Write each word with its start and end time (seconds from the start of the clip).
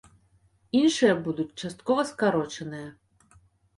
Іншыя 0.79 1.13
будуць 1.29 1.47
часткова 1.65 2.01
скарочаныя. 2.13 2.87